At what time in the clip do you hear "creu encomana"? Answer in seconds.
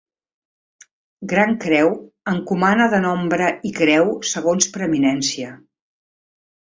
1.65-2.87